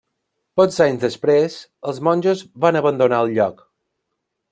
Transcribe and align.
Pocs 0.59 0.77
anys 0.85 1.01
després, 1.03 1.57
els 1.91 1.99
monjos 2.07 2.41
van 2.65 2.79
abandonar 2.81 3.21
el 3.27 3.31
lloc. 3.37 3.63